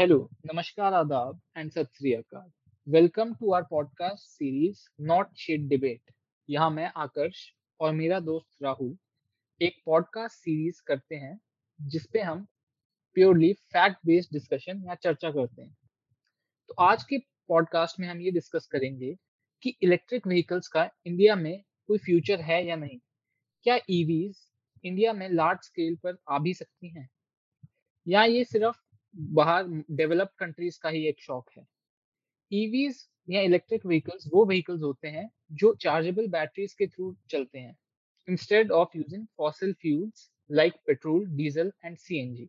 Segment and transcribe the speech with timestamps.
[0.00, 2.44] Hello, Namaskar, Adab, and Sat Sri Akal.
[2.86, 6.14] Welcome to our podcast series Not Shit Debate.
[6.48, 7.42] यहाँ मैं आकर्ष
[7.80, 8.96] और मेरा दोस्त राहुल
[9.60, 11.38] एक पॉडकास्ट सीरीज़ करते हैं
[11.78, 12.46] जिसपे हम
[13.16, 15.76] प्योरली फैक्ट बेस्ड डिस्कशन या चर्चा करते हैं
[16.70, 19.14] तो आज के पॉडकास्ट में हम ये डिस्कस करेंगे
[19.62, 21.56] कि इलेक्ट्रिक व्हीकल्स का इंडिया में
[21.88, 22.98] कोई फ्यूचर है या नहीं
[23.66, 24.46] क्या ईवीज
[24.84, 27.08] इंडिया में लार्ज स्केल पर आ भी सकती हैं
[28.06, 28.86] या ये सिर्फ़
[29.16, 31.66] बाहर डेवलप्ड कंट्रीज़ का ही एक शौक है।
[32.50, 37.76] ईवीज या इलेक्ट्रिक व्हीकल्स, वो व्हीकल्स होते हैं जो चार्जेबल बैटरीज के थ्रू चलते हैं
[38.28, 42.48] instead of using fossil fuels like petrol diesel and CNG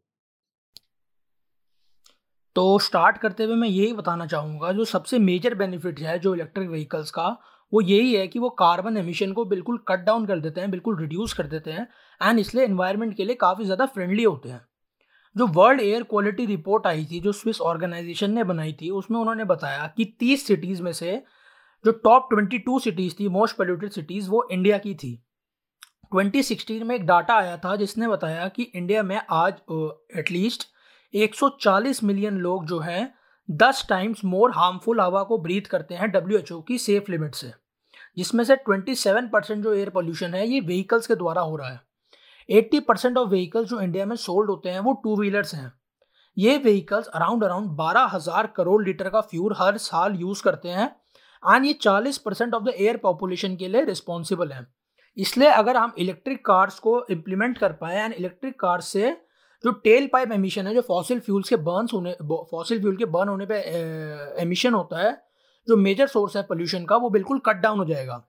[2.56, 6.70] तो स्टार्ट करते हुए मैं यही बताना चाहूँगा, जो सबसे मेजर बेनिफिट है जो इलेक्ट्रिक
[6.70, 7.28] व्हीकल्स का,
[7.72, 11.00] वो यही है कि वो कार्बन एमिशन को बिल्कुल कट डाउन कर देते हैं, बिल्कुल
[11.00, 11.88] रिड्यूस कर देते हैं
[12.22, 14.62] एंड इसलिए इन्वायरमेंट के लिए काफ़ी ज़्यादा फ्रेंडली होते हैं।
[15.36, 19.44] जो वर्ल्ड एयर क्वालिटी रिपोर्ट आई थी, जो स्विस ऑर्गेनाइजेशन ने बनाई थी, उसमें उन्होंने
[19.46, 21.22] बताया कि तीस सिटीज़ में से
[21.86, 25.18] जो टॉप ट्वेंटी टू सिटीज़ थी मोस्ट पोल्यूटेड सिटीज़ वो इंडिया की थी।
[26.12, 29.54] 2016 में एक डाटा आया था, जिसने बताया कि इंडिया में आज
[30.18, 30.68] एटलीस्ट
[31.14, 33.14] 140 मिलियन लोग जो हैं
[33.50, 37.52] 10 टाइम्स मोर हार्मफुल हवा को ब्रीथ करते हैं डब्ल्यूएचओ की सेफ़ लिमिट से,
[38.18, 41.80] जिसमें से 27 परसेंट जो एयर पोल्यूशन है, ये व्हीकल्स के द्वारा हो रहा है।
[42.52, 45.72] 80 परसेंट ऑफ़ व्हीकल्स जो इंडिया में सोल्ड होते हैं, वो टू व्हीलर्स हैं।
[46.38, 50.86] ये व्हीकल्स अराउंड अराउंड बारह हज़ार करोड़ लीटर का फ्यूल हर साल यूज़ करते हैं
[51.44, 54.66] एंड ये 40 percent of the air population के लिए रिस्पॉन्सिबल है।
[55.18, 59.12] इसलिए अगर हम इलेक्ट्रिक कार्स को इम्प्लीमेंट कर पाए एंड इलेक्ट्रिक कार्स से
[59.64, 62.16] जो टेल पाइप एमिशन है, जो फॉसिल फ्यूल्स के बर्न होने
[62.52, 63.56] फॉसिल फ्यूल के बर्न होने पे
[64.42, 65.12] एमिशन होता है,
[65.68, 68.24] जो मेजर सोर्स है पोल्यूशन का, वो बिल्कुल कट डाउन हो जाएगा।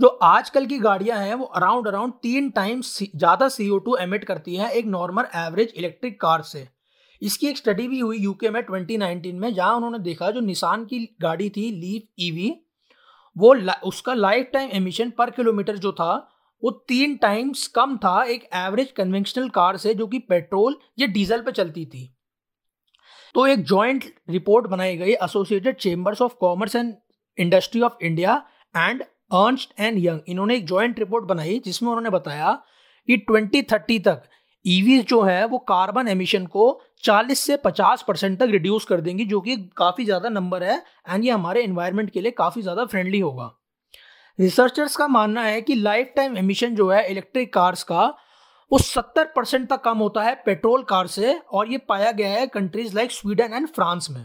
[0.00, 4.24] जो आजकल की गाड़ियाँ हैं, वो अराउंड अराउंड तीन टाइम्स ज़्यादा सी ओ टू एमिट
[4.24, 6.68] करती हैं एक नॉर्मल एवरेज इलेक्ट्रिक कार से।
[7.22, 10.98] इसकी एक स्टडी भी हुई यूके में 2019 में, जहाँ उन्होंने देखा जो निशान की
[11.22, 12.54] गाड़ी थी लीफ ईवी
[13.36, 16.14] वो उसका life time emission per kilometre जो था,
[16.62, 21.40] वो तीन टाइम्स कम था एक एवरेज कन्वेंशनल कार से, जो कि पेट्रोल या डीजल
[21.42, 22.10] पे चलती थी।
[23.34, 26.94] तो एक जॉइंट रिपोर्ट बनाई गई associated chambers of commerce and
[27.38, 28.42] industry of India
[28.74, 32.52] and Ernst and Young इन्होंने एक जॉइंट रिपोर्ट बनाई जिसमें उन्होंने बताया
[33.08, 34.22] कि 2030 तक
[34.64, 39.00] ईवीज e जो है, वो कार्बन एमिशन को 40 से 50 परसेंट तक रिड्यूस कर
[39.00, 42.84] देंगी, जो कि काफ़ी ज़्यादा नंबर है एंड ये हमारे इन्वायरमेंट के लिए काफ़ी ज़्यादा
[42.84, 43.50] फ्रेंडली होगा।
[44.38, 48.06] रिसर्चर्स का मानना है कि लाइफ टाइम एमिशन जो है इलेक्ट्रिक कार्स का,
[48.70, 52.46] वो 70 परसेंट तक कम होता है पेट्रोल कार से और ये पाया गया है
[52.48, 54.24] countries like Sweden and France में।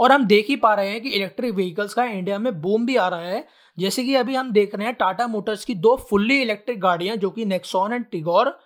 [0.00, 2.96] और हम देख ही पा रहे हैं कि इलेक्ट्रिक व्हीकल्स का इंडिया में बूम भी
[2.96, 3.46] आ रहा है।
[3.78, 7.30] जैसे कि अभी हम देख रहे हैं टाटा मोटर्स की दो फुल्ली इलेक्ट्रिक गाड़ियाँ, जो
[7.30, 8.58] कि नेक्सॉन एंड टिगोर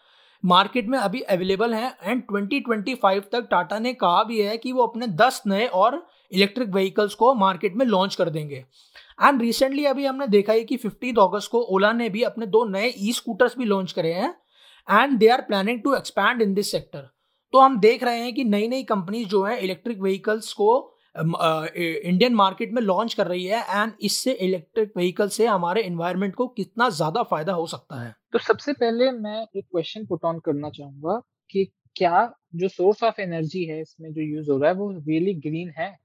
[0.44, 4.86] मार्केट में अभी अवेलेबल हैं। एंड 2025 तक टाटा ने कहा भी है कि वो
[4.86, 8.64] अपने 10 नए और इलेक्ट्रिक व्हीकल्स को मार्केट में लॉन्च कर देंगे।
[9.22, 12.64] एंड रिसेंटली अभी हमने देखा है कि फिफ्टीन अगस्त को ओला ने भी अपने दो
[12.64, 14.34] नए ई स्कूटर्स भी लॉन्च करे हैं।
[14.88, 17.08] And they are planning to expand in this sector
[17.52, 22.34] तो हम देख रहे हैं कि नई नई कंपनीज़ जो है इलेक्ट्रिक व्हीकल्स को इंडियन
[22.34, 26.88] मार्केट में लॉन्च कर रही है एंड इससे इलेक्ट्रिक व्हीकल से हमारे इन्वायरमेंट को कितना
[26.91, 28.14] ज़्यादा फ़ायदा हो सकता है?
[28.32, 31.20] तो सबसे पहले मैं एक क्वेश्चन पुट ऑन करना चाहूँगा
[31.50, 31.64] कि
[31.97, 35.70] क्या जो सोर्स ऑफ़ एनर्जी है, इसमें जो यूज़ हो रहा है, वो रियली ग्रीन
[35.78, 35.97] है?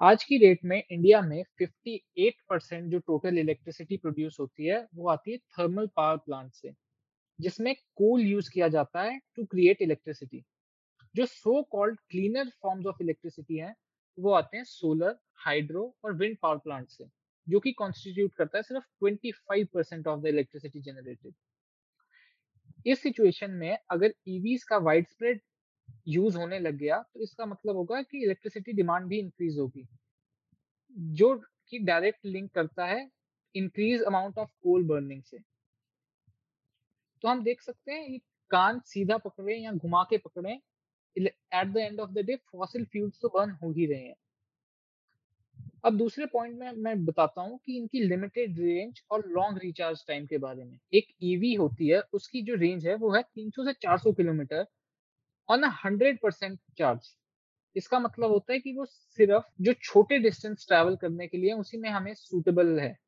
[0.00, 5.08] आज की डेट में इंडिया में 58 परसेंट जो टोटल इलेक्ट्रिसिटी प्रोड्यूस होती है, वो
[5.08, 6.72] आती है थर्मल पावर प्लांट से,
[7.38, 10.44] जिसमें कोल यूज़ किया जाता है टू क्रिएट इलेक्ट्रिसिटी
[11.18, 13.74] जो so called cleaner forms of electricity हैं,
[14.18, 17.04] वो आते हैं सोलर हाइड्रो और विंड पावर प्लांट से,
[17.46, 21.34] जो कि कॉन्स्टिट्यूट करता है सिर्फ़ 25 percent of the electricity generated
[22.86, 25.40] इस सिचुएशन में अगर ईवीज का वाइड स्प्रेड
[26.08, 29.86] यूज़ होने लग गया तो इसका मतलब होगा कि इलेक्ट्रिसिटी डिमांड भी इंक्रीज होगी,
[30.96, 31.34] जो
[31.70, 33.08] कि डायरेक्ट लिंक करता है
[33.54, 35.38] increase amount of coal burning से।
[37.24, 38.18] तो हम देख सकते हैं
[38.50, 40.58] कान सीधा पकड़े या घुमा के पकड़े
[41.26, 44.14] at the end of the day fossil fuels तो बर्न हो ही रहे हैं।
[45.84, 50.26] अब दूसरे पॉइंट में मैं बताता हूँ कि इनकी लिमिटेड रेंज और लॉन्ग रिचार्ज टाइम
[50.26, 53.64] के बारे में। एक ईवी e होती है, उसकी जो रेंज है, वो है 300
[53.64, 54.66] से 400 kilometre
[55.50, 57.14] on hundred percent charge
[57.76, 61.78] इसका मतलब होता है कि वो सिर्फ़ जो छोटे डिस्टेंस ट्रैवल करने के लिए, उसी
[61.78, 62.98] में हमें सूटेबल है।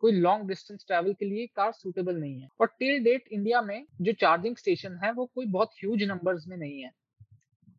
[0.00, 3.86] कोई लॉन्ग डिस्टेंस ट्रैवल के लिए कार सूटेबल नहीं है। और टिल डेट इंडिया में
[4.00, 6.90] जो चार्जिंग स्टेशन है, वो कोई बहुत ह्यूज नंबर्स में नहीं है।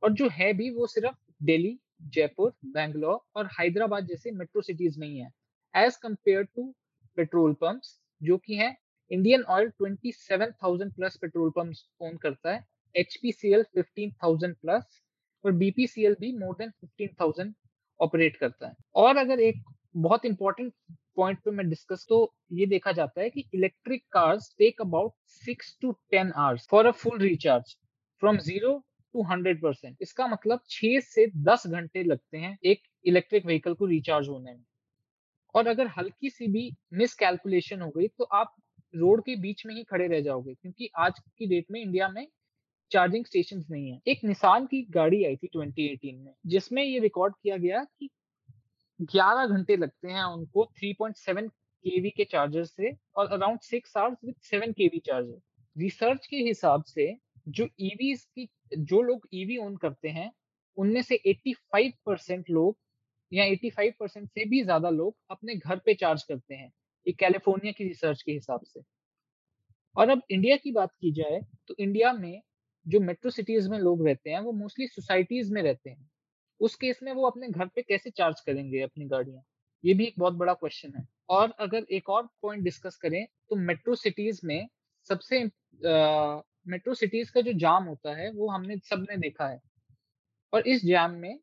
[0.03, 1.77] और जो है भी वो सिर्फ़ दिल्ली
[2.13, 5.31] जयपुर बैंगलोर और हैदराबाद जैसे मेट्रो सिटीज़ में ही है
[5.73, 6.73] as compare to
[7.17, 8.75] petrol pumps जो कि है
[9.11, 12.65] Indian Oil 27,000 plus petrol pumps own करता है
[12.95, 15.01] HPCL 15,000 प्लस
[15.43, 17.53] और BPCL भी मोर देन 15,000
[17.99, 19.63] ऑपरेट करता है। और अगर एक
[19.97, 20.73] बहुत इंपॉर्टेंट
[21.15, 22.17] पॉइंट पे मैं डिस्कस तो
[22.53, 26.91] ये देखा जाता है कि electric cars take about six to ten hours for a
[26.93, 27.75] full recharge
[28.21, 28.73] from zero
[29.17, 33.85] to hundred percent इसका मतलब छह से दस घंटे लगते हैं एक इलेक्ट्रिक व्हीकल को
[33.87, 34.63] रिचार्ज होने में।
[35.55, 38.55] और अगर हल्की सी भी मिस कैलकुलेशन हो गई तो आप
[38.93, 42.27] रोड के बीच में ही खड़े रह जाओगे, क्योंकि आज की डेट में इंडिया में
[42.91, 47.33] चार्जिंग स्टेशन नहीं है। एक निशान की गाड़ी आई थी 2018 में, जिसमें ये रिकॉर्ड
[47.35, 48.09] किया गया कि
[48.99, 51.47] 11 घंटे लगते हैं उनको 3.7
[51.85, 55.39] केवी के चार्जर से और around six hours with 7 KV charger
[55.75, 57.15] research के हिसाब से
[57.47, 58.47] जो ईवी e की,
[58.77, 60.31] जो लोग ईवी e ओन करते हैं,
[60.77, 62.77] उनमें से 85 परसेंट लोग
[63.31, 66.71] या 85 परसेंट से भी ज़्यादा लोग अपने घर पे चार्ज करते हैं,
[67.05, 68.81] ये कैलिफ़ोर्निया की रिसर्च के हिसाब से।
[69.95, 72.41] और अब इंडिया की बात की जाए तो इंडिया में
[72.85, 76.09] जो मेट्रो सिटीज़ में लोग रहते हैं, वो मोस्टली सोसाइटीज में रहते हैं।
[76.61, 79.43] उस केस में वो अपने घर पे कैसे चार्ज करेंगे अपनी गाड़ियाँ?
[79.83, 83.55] ये भी एक बहुत बड़ा क्वेश्चन है। और अगर एक और पॉइंट डिस्कस करें तो
[83.57, 84.67] मेट्रो सिटीज़ में
[85.07, 85.43] सबसे
[86.67, 89.59] मेट्रो सिटीज़ का जो जाम होता है, वो हमने सबने देखा है।
[90.53, 91.39] और इस जाम में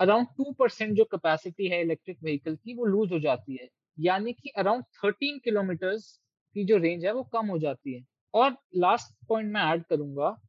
[0.00, 3.68] अराउंड टू परसेंट जो कैपेसिटी है इलेक्ट्रिक व्हीकल की, वो लूज हो जाती है।
[4.00, 6.20] यानी कि अराउंड थर्टीन किलोमीटर्स
[6.54, 8.04] की जो रेंज है, वो कम हो जाती है।
[8.34, 10.40] और लास्ट पॉइंट मैं ऐड करूँगा,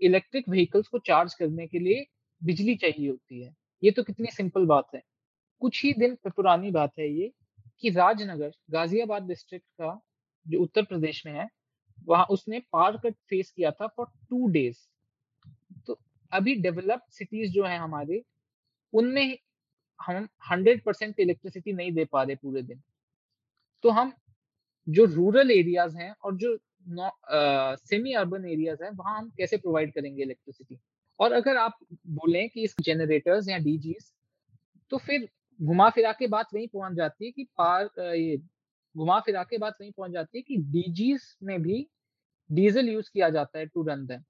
[0.00, 2.06] इलेक्ट्रिक व्हीकल्स को चार्ज करने के लिए
[2.44, 5.02] बिजली चाहिए होती है। ये तो कितनी सिंपल बात है।
[5.60, 7.32] कुछ ही दिन पुरानी बात है ये
[7.80, 10.00] कि राजनगर, गाजियाबाद डिस्ट्रिक्ट का
[10.48, 11.48] जो उत्तर प्रदेश में है
[12.04, 14.78] वहाँ उसने पावर कट फेस किया था फॉर टू डेज़
[15.86, 15.98] तो
[16.32, 18.22] अभी डेवलप्ड सिटीज़ जो है हमारे,
[18.92, 19.38] उनमें
[20.00, 22.82] हम हंड्रेड परसेंट इलेक्ट्रिसिटी नहीं दे पा रहे पूरे दिन.
[23.84, 24.12] तो हम
[24.86, 26.56] जो रूरल एरियाज़ हैं और जो
[27.86, 30.78] सेमी अर्बन एरियाज़ हैं, वहाँ हम कैसे प्रोवाइड करेंगे इलेक्ट्रिसिटी
[31.20, 31.78] और अगर आप
[32.08, 34.12] बोलें कि इस जनरेटर्स या डीजीज
[34.92, 35.28] तो फिर
[35.60, 38.36] घुमा फिरा के बात वहीं पहुँच जाती है कि पार ये
[38.96, 41.86] घुमा फिरा के बात वहीं पहुँच जाती है कि डीजीज में भी
[42.50, 44.22] डीजल यूज़ किया जाता है टू रन देम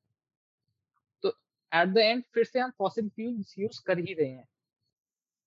[1.23, 1.29] तो
[1.73, 4.45] एट द एंड फिर से हम फॉसिल फ्यूल्स यूज़ कर ही रहे हैं।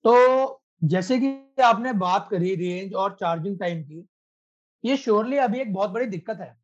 [0.06, 4.06] तो जैसे कि आपने बात करी रेंज और चार्जिंग टाइम की,
[4.84, 6.56] ये श्योरली अभी एक बहुत बड़ी दिक्कत है।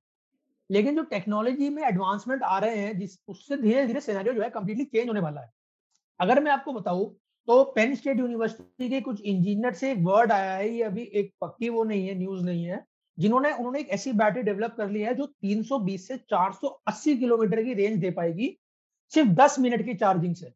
[0.70, 4.50] लेकिन जो टेक्नोलॉजी में एडवांसमेंट आ रहे हैं, जिस, उससे धीरे धीरे सिनेरियो जो है
[4.50, 5.52] कम्प्लीटली चेंज होने वाला है।
[6.20, 7.16] अगर मैं आपको बताऊँ
[7.48, 11.70] तो पेन स्टेट यूनिवर्सिटी के कुछ इंजीनियर से वर्ड आया है, ये अभी एक पक्की
[11.70, 12.84] वो नहीं है न्यूज़ नहीं है,
[13.18, 17.74] जिन्होंने, उन्होंने एक ऐसी बैटरी डेवलप कर ली है जो 320 से 480 किलोमीटर की
[17.74, 18.58] रेंज दे पाएगी,
[19.12, 20.52] सिर्फ़ 10 मिनट की चार्जिंग से।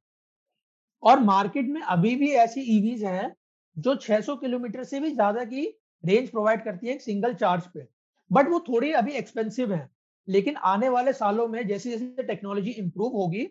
[1.04, 3.34] और मार्केट में अभी भी ऐसी ईवीज हैं
[3.78, 5.66] जो 600 किलोमीटर से भी ज़्यादा की
[6.04, 7.88] रेंज प्रोवाइड करती है एक सिंगल चार्ज पे।
[8.32, 9.90] बट वो थोड़ी अभी एक्सपेंसिव है,
[10.28, 13.46] लेकिन आने वाले सालों में जैसे जैसे टेक्नोलॉजी इंप्रूव होगी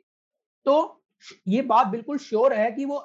[0.67, 0.98] तो
[1.49, 2.97] ये बात बिल्कुल श्योर है कि वो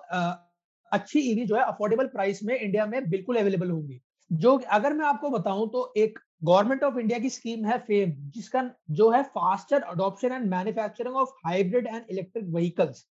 [0.92, 4.02] अच्छी ईवी जो है अफोर्डेबल प्राइस में इंडिया में बिल्कुल अवेलेबल होंगी।
[4.32, 8.70] जो अगर मैं आपको बताऊँ तो एक गवर्नमेंट ऑफ़ इंडिया की स्कीम है फेम जिसका
[8.92, 13.06] जो है faster adoption and manufacturing of hybrid and electric vehicles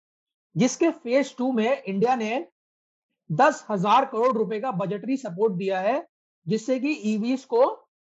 [0.56, 2.46] जिसके फ़ेज़ टू में इंडिया ने
[3.30, 6.04] दस हज़ार करोड़ रुपए का बजटरी सपोर्ट दिया है
[6.46, 7.62] जिससे कि ईवीज को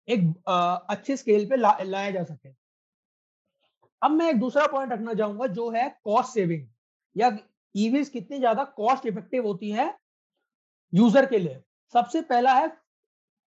[0.09, 2.49] एक आ, अच्छे स्केल पे ला, लाया जा सके।
[4.03, 6.67] अब मैं एक दूसरा पॉइंट रखना चाहूँगा जो है कॉस्ट सेविंग
[7.17, 7.37] या
[7.75, 9.95] ईवीज कितनी ज़्यादा कॉस्ट इफ़ेक्टिव होती है
[10.93, 11.63] यूज़र के लिए?
[11.95, 12.69] सबसे पहला है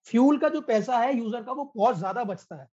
[0.07, 2.67] फ्यूल का जो पैसा है यूज़र का वो बहुत ज़्यादा बचता है।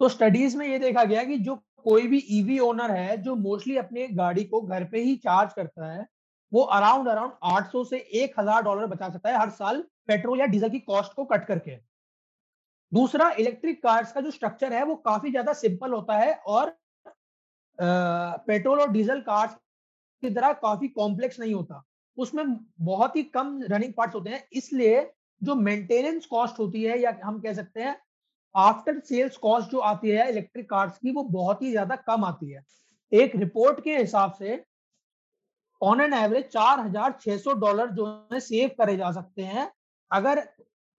[0.00, 1.54] तो स्टडीज़ में ये देखा गया कि जो
[1.84, 5.92] कोई भी ईवी ओनर है, जो मोस्टली अपने गाड़ी को घर पे ही चार्ज करता
[5.92, 6.06] है,
[6.52, 10.70] वो अराउंड अराउंड 800 से 1000 डॉलर बचा सकता है हर साल पेट्रोल या डीजल
[10.70, 11.76] की कॉस्ट को कट करके।
[12.92, 16.76] दूसरा इलेक्ट्रिक कार्स का जो स्ट्रक्चर है वो काफ़ी ज़्यादा सिंपल होता है और
[17.78, 19.56] पेट्रोल और डीजल कार्स
[20.22, 21.82] की तरह काफ़ी कॉम्प्लेक्स नहीं होता।
[22.18, 22.44] उसमें
[22.82, 25.10] बहुत ही कम रनिंग पार्ट्स होते हैं, इसलिए
[25.42, 27.96] जो मेंटेनेंस कॉस्ट होती है या हम कह सकते हैं
[28.54, 32.50] आफ्टर सेल्स कॉस्ट जो आती है इलेक्ट्रिक कार्स की, वो बहुत ही ज़्यादा कम आती
[32.50, 32.64] है।
[33.12, 34.62] एक रिपोर्ट के हिसाब से
[35.80, 39.70] ऑन एन एवरेज चार हज़ार छह सौ डॉलर जो है सेव करे जा सकते हैं।
[40.10, 40.38] अगर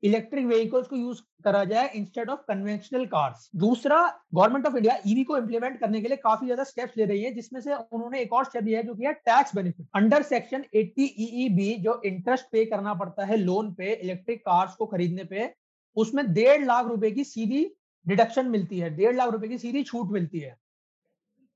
[0.04, 4.00] इलेक्ट्रिक व्हीकल्स को यूज़ करा जाए इंस्टेड ऑफ़ कन्वेंशनल कार्स दूसरा
[4.36, 7.34] गवर्नमेंट ऑफ़ इंडिया ईवी को इंप्लीमेंट करने के लिए काफ़ी ज़्यादा स्टेप्स ले रही है,
[7.34, 11.10] जिसमें से उन्होंने एक और स्टेप लिया है जो किया tax benefit under section 80
[11.20, 15.54] EEB जो इंटरेस्ट पे करना पड़ता है लोन पे इलेक्ट्रिक कार्स को खरीदने पे,
[15.98, 17.64] उसमें डेढ़ लाख रुपए की सीधी
[18.06, 20.56] डिडक्शन मिलती है, डेढ़ लाख रुपए की सीधी छूट मिलती है।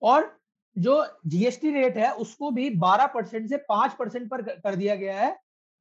[0.02, 0.38] और
[0.76, 5.20] जो जीएसटी रेट है, उसको भी 12 परसेंट से 5 परसेंट पर कर दिया गया
[5.20, 5.36] है।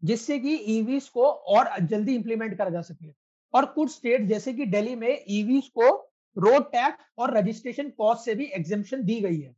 [0.04, 3.14] जिससे कि ईवीज को और जल्दी इंप्लीमेंट करा जा सके।
[3.54, 8.34] और कुछ स्टेट जैसे कि दिल्ली में ईवीज को रोड टैक्स और रजिस्ट्रेशन कॉस्ट से
[8.34, 9.56] भी एग्जेम्पन दी गई है।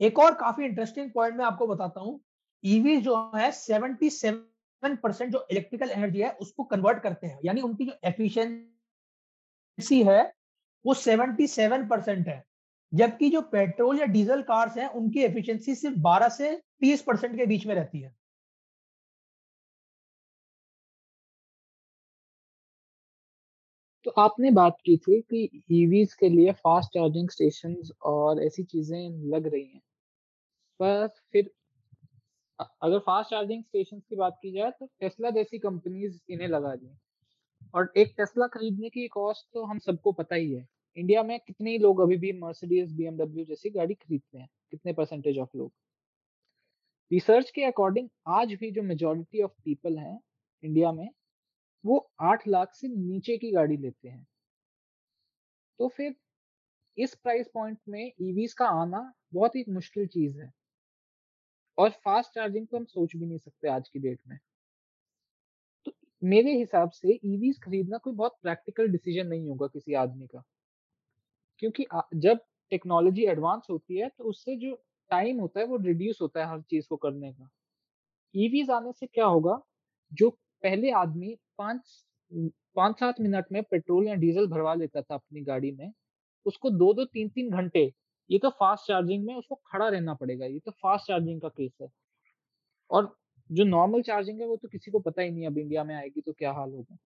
[0.00, 2.20] एक और काफ़ी इंटरेस्टिंग पॉइंट मैं आपको बताता हूँ।
[2.64, 7.84] ईवी जो है 77 परसेंट जो इलेक्ट्रिकल एनर्जी है, उसको कन्वर्ट करते हैं। यानी उनकी
[7.84, 10.34] जो एफिशिएंसी है,
[10.86, 12.44] वो 77 परसेंट है।
[12.94, 17.46] जबकि जो पेट्रोल या डीजल कार्स हैं, उनकी एफिशिएंसी सिर्फ़ 12 से 30 परसेंट के
[17.46, 18.21] बीच में रहती है।
[24.06, 29.10] तो आपने बात की थी कि ईवीज के लिए फास्ट चार्जिंग स्टेशंस और ऐसी चीज़ें
[29.30, 29.80] लग रही हैं।
[30.80, 31.50] पर फिर
[32.58, 36.90] अगर फास्ट चार्जिंग स्टेशन की बात की जाए तो टेस्ला जैसी कंपनीज़ इन्हें लगा दी
[37.74, 40.66] और एक टेस्ला खरीदने की कॉस्ट तो हम सबको पता ही है।
[40.96, 45.56] इंडिया में कितने लोग अभी भी मर्सिडीज बी जैसी गाड़ी खरीदते हैं, कितने परसेंटेज ऑफ़
[45.56, 45.72] लोग।
[47.10, 50.18] रिसर्च के अकॉर्डिंग आज भी जो मेजोरिटी ऑफ़ पीपल हैं
[50.62, 51.08] इंडिया में
[51.84, 54.26] वो आठ लाख से नीचे की गाड़ी लेते हैं।
[55.80, 56.14] तो फिर
[56.96, 60.52] इस प्राइस पॉइंट में ईवीज का आना बहुत ही मुश्किल चीज़ है।
[61.78, 64.38] और फास्ट चार्जिंग तो हम सोच भी नहीं सकते आज की डेट में।
[65.86, 70.42] तो मेरे हिसाब से ईवीज खरीदना कोई बहुत प्रैक्टिकल डिसीज़न नहीं होगा किसी आदमी का।
[71.62, 71.84] क्योंकि
[72.16, 72.38] जब
[72.72, 74.74] टेक्नोलॉजी एडवांस होती है तो उससे जो
[75.10, 77.48] टाइम होता है वो रिड्यूस होता है हर चीज़ को करने का।
[78.34, 79.60] ईवीज आने से क्या होगा?
[80.12, 80.30] जो
[80.64, 82.04] पहले आदमी पाँच
[82.76, 85.92] पाँच सात मिनट में पेट्रोल या डीजल भरवा लेता था अपनी गाड़ी में,
[86.46, 87.90] उसको दो दो तीन तीन घंटे,
[88.30, 91.72] ये तो फास्ट चार्जिंग में उसको खड़ा रहना पड़ेगा, ये तो फास्ट चार्जिंग का केस
[91.82, 91.88] है।
[92.90, 93.14] और
[93.50, 96.20] जो नॉर्मल चार्जिंग है वो तो किसी को पता ही नहीं अब इंडिया में आएगी
[96.20, 96.96] तो क्या हाल होगा।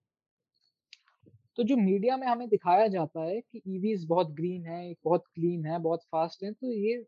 [1.57, 5.65] तो जो मीडिया में हमें दिखाया जाता है कि ईवीज बहुत ग्रीन है, बहुत क्लीन
[5.65, 7.05] है, बहुत फास्ट है तो ये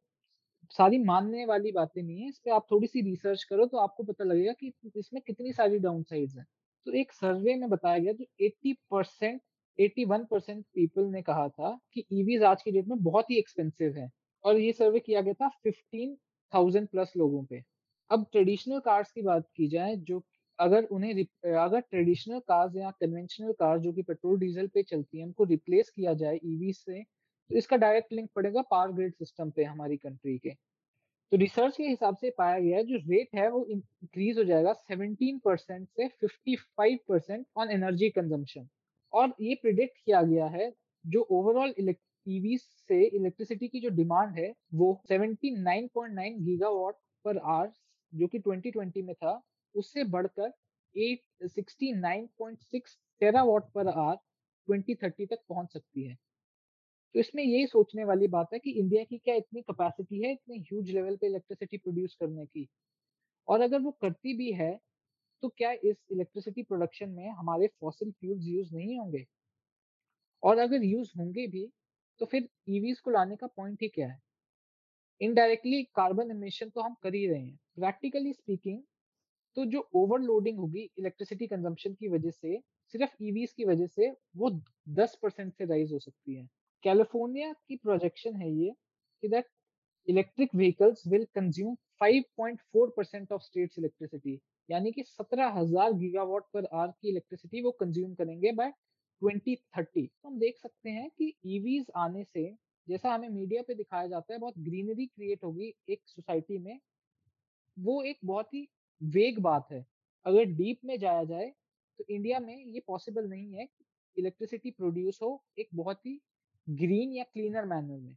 [0.71, 4.03] सारी मानने वाली बातें नहीं है इस पर आप थोड़ी सी रिसर्च करो तो आपको
[4.03, 6.43] पता लगेगा कि इसमें कितनी सारी डाउन साइड है।
[6.87, 9.41] तो एक सर्वे में बताया गया जो 80 परसेंट
[9.79, 13.97] 81 परसेंट पीपल ने कहा था कि ईवीज आज की डेट में बहुत ही एक्सपेंसिव
[13.97, 14.09] है
[14.45, 17.61] और ये सर्वे किया गया था 15,000 प्लस लोगों पे।
[18.09, 20.21] अब ट्रेडिशनल कार्स की बात की जाए जो
[20.59, 21.13] अगर उन्हें
[21.57, 25.89] अगर ट्रेडिशनल कार्स या कन्वेंशनल कार्स जो कि पेट्रोल डीजल पे चलती है उनको रिप्लेस
[25.89, 27.03] किया जाए ईवी से
[27.49, 30.49] तो इसका डायरेक्ट लिंक पड़ेगा पावर ग्रिड सिस्टम पे हमारी कंट्री के।
[31.31, 34.73] तो रिसर्च के हिसाब से पाया गया है, जो रेट है वो इंक्रीज हो जाएगा
[34.91, 38.67] 17 परसेंट से 55 परसेंट ऑन एनर्जी कंजम्पशन
[39.13, 40.73] और ये प्रिडिक्ट किया गया है,
[41.05, 41.73] जो ओवरऑल
[42.27, 47.71] ईवी से इलेक्ट्रिसिटी की जो डिमांड है, वो 79.9 गीगावाट पर आवर
[48.13, 49.43] जो कि 2020 में था,
[49.75, 50.53] उससे बढ़कर
[50.95, 54.15] 869.6 टेरावाट पर आवर
[54.67, 56.17] 2030 तक पहुँच सकती है।
[57.15, 60.57] तो इसमें यही सोचने वाली बात है कि इंडिया की क्या इतनी कैपेसिटी है, इतने
[60.59, 62.67] ह्यूज लेवल पे इलेक्ट्रिसिटी प्रोड्यूस करने की?
[63.47, 64.77] और अगर वो करती भी है
[65.43, 69.25] तो क्या इस इलेक्ट्रिसिटी प्रोडक्शन में हमारे फॉसिल फ्यूल्स यूज़ नहीं होंगे?
[70.43, 71.67] और अगर यूज़ होंगे भी
[72.21, 74.19] तो फिर ईवीज को लाने का पॉइंट ही क्या है?
[75.21, 78.81] इनडायरेक्टली कार्बन एमिशन तो हम कर ही रहे हैं। प्रैक्टिकली स्पीकिंग
[79.57, 82.59] तो जो ओवरलोडिंग होगी इलेक्ट्रिसिटी कंजम्पशन की वजह से,
[82.93, 84.49] सिर्फ़ ईवीज की वजह से वो
[84.95, 86.47] 10 परसेंट से राइज हो सकती है।
[86.83, 88.71] कैलिफ़ोर्निया की प्रोजेक्शन है ये
[89.23, 89.45] कि that
[90.07, 96.91] electric vehicles will consume 5.4 percent of states electricity यानी कि 17,000 गीगावाट पर आवर
[96.91, 98.71] की इलेक्ट्रिसिटी वो कंज्यूम करेंगे बाय
[99.21, 102.43] 2030 तो हम देख सकते हैं कि ईवीज आने से
[102.87, 106.79] जैसा हमें मीडिया पे दिखाया जाता है बहुत ग्रीनरी क्रिएट होगी एक सोसाइटी में
[107.77, 108.67] वो एक बहुत ही
[109.01, 109.85] वेग बात है।
[110.25, 111.51] अगर डीप में जाया जाए
[111.99, 113.67] तो इंडिया में ये पॉसिबल नहीं है
[114.17, 116.19] इलेक्ट्रिसिटी प्रोड्यूस हो एक बहुत ही
[116.69, 118.15] ग्रीन या क्लीनर मैनर में,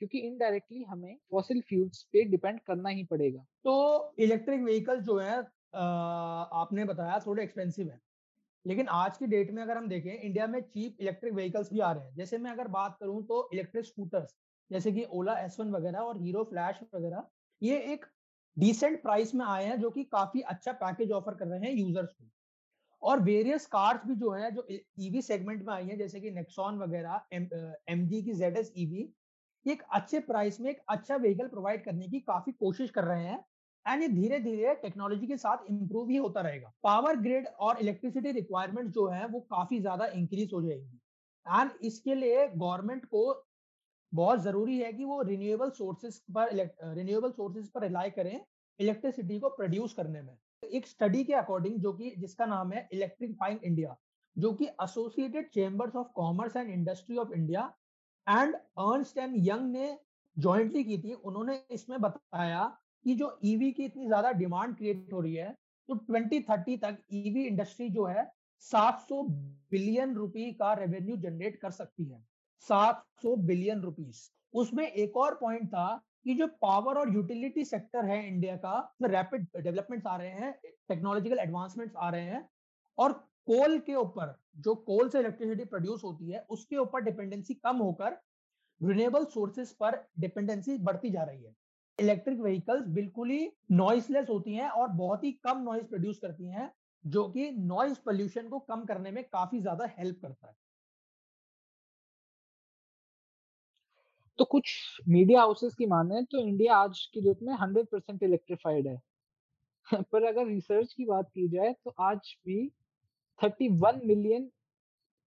[0.00, 5.38] क्योंकि इनडायरेक्टली हमें फॉसिल फ्यूल्स पे डिपेंड करना ही पड़ेगा। तो इलेक्ट्रिक व्हीकल जो है
[5.74, 8.00] आपने बताया थोड़े एक्सपेंसिव है,
[8.64, 11.92] लेकिन आज की डेट में अगर हम देखें, इंडिया में चीप इलेक्ट्रिक व्हीकल्स भी आ
[11.92, 14.34] रहे हैं। जैसे मैं अगर बात करूँ तो इलेक्ट्रिक स्कूटर्स,
[14.70, 17.26] जैसे कि ओला एस वन वगैरह और हीरो फ्लैश वगैरह,
[17.62, 18.06] ये एक
[18.56, 22.12] डिसेंट प्राइस में आए हैं, जो कि काफ़ी अच्छा पैकेज ऑफ़र कर रहे हैं यूज़र्स
[22.12, 22.24] को।
[23.02, 24.66] और वेरियस कार्स भी जो है, जो
[25.00, 29.08] ईवी सेगमेंट में आई है, जैसे कि नेक्सॉन वगैरह एम जी की जेड एस ईवी
[29.66, 33.44] एक अच्छे प्राइस में एक अच्छा व्हीकल प्रोवाइड करने की काफ़ी कोशिश कर रहे हैं
[33.86, 38.30] एंड ये धीरे धीरे टेक्नोलॉजी के साथ इंप्रूव ही होता रहेगा। पावर ग्रिड और इलेक्ट्रिसिटी
[38.32, 41.00] रिक्वायरमेंट जो है, वो काफ़ी ज़्यादा इंक्रीज हो जाएगी
[41.46, 43.42] एंड इसके लिए गवर्नमेंट को
[44.12, 46.54] बहुत ज़रूरी है कि वो रिन्यूएबल सोर्सेज पर
[46.94, 48.40] रिन्यूएबल सोर्सेज पर रिलाई करें
[48.80, 50.36] इलेक्ट्रिसिटी को प्रोड्यूस करने में।
[50.68, 53.96] एक स्टडी के अकॉर्डिंग जो कि जिसका नाम है इलेक्ट्रिफाइंग इंडिया
[54.36, 57.72] जो कि associated chambers of commerce and industry of India
[58.26, 59.96] and Ernst and Young ने
[60.36, 62.64] जॉइंटली की थी। उन्होंने इसमें बताया
[63.04, 65.50] कि जो ईवी e की इतनी ज़्यादा डिमांड क्रिएट हो रही है
[65.88, 68.24] तो 2030 तक ईवी e इंडस्ट्री जो है
[68.64, 69.22] 700
[69.70, 72.22] बिलियन रुपी का रेवेन्यू जनरेट कर सकती है।
[72.68, 75.88] 700 बिलियन रुपीस उसमें एक और पॉइंट था
[76.26, 80.52] कि जो पावर और यूटिलिटी सेक्टर है इंडिया का, उसमें रैपिड डेवलपमेंट्स आ रहे हैं
[80.88, 82.48] टेक्नोलॉजिकल एडवांसमेंट्स आ रहे हैं
[82.98, 83.12] और
[83.48, 88.18] कोल के ऊपर, जो कोल से इलेक्ट्रिसिटी प्रोड्यूस होती है, उसके ऊपर डिपेंडेंसी कम होकर
[88.80, 91.54] रिन्यूएबल सोर्सेज पर डिपेंडेंसी बढ़ती जा रही है।
[91.98, 96.70] इलेक्ट्रिक व्हीकल्स बिल्कुल ही नॉइसलेस होती हैं और बहुत ही कम नॉइस प्रोड्यूस करती हैं,
[97.04, 100.54] जो कि नॉइस पोल्यूशन को कम करने में काफ़ी ज़्यादा हेल्प करता है।
[104.38, 104.70] तो कुछ
[105.08, 109.00] मीडिया हाउसेस की माने तो इंडिया आज की डेट में 100 परसेंट इलेक्ट्रिफाइड है।
[110.12, 112.72] पर अगर रिसर्च की बात की जाए तो आज भी
[113.40, 114.50] 31 मिलियन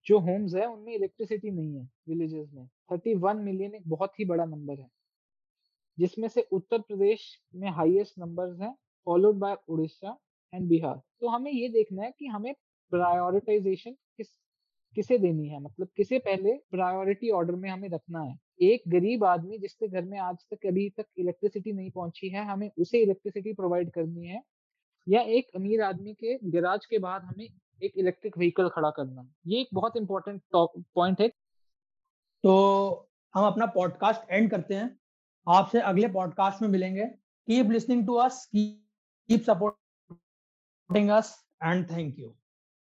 [0.05, 4.45] जो होम्स है, उनमें इलेक्ट्रिसिटी नहीं है विलेजेस में। 31 मिलियन एक बहुत ही बड़ा
[4.45, 4.89] नंबर है,
[5.97, 7.25] जिसमें से उत्तर प्रदेश
[7.55, 8.75] में हाईएस्ट नंबर्स हैं
[9.07, 10.17] followed by Orissa
[10.53, 11.01] and Bihar.
[11.21, 12.53] तो हमें ये देखना है कि हमें
[12.91, 14.27] प्रायोरिटाइजेशन किस,
[14.95, 15.59] किसे देनी है?
[15.59, 18.37] मतलब किसे पहले प्रायोरिटी ऑर्डर में हमें रखना है?
[18.61, 22.69] एक गरीब आदमी जिसके घर में आज तक अभी तक इलेक्ट्रिसिटी नहीं पहुँची है, हमें
[22.79, 24.41] उसे इलेक्ट्रिसिटी प्रोवाइड करनी है,
[25.07, 27.47] या एक अमीर आदमी के गैराज के बाद हमें
[27.83, 31.27] एक इलेक्ट्रिक व्हीकल खड़ा करना ये एक बहुत इंपॉर्टेंट पॉइंट है।
[32.43, 34.97] तो हम अपना पॉडकास्ट एंड करते हैं।
[35.47, 42.35] आपसे अगले पॉडकास्ट में मिलेंगे। Keep listening to us keep supporting us and thank you